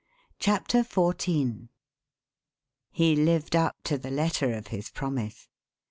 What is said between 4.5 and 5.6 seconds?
of his promise.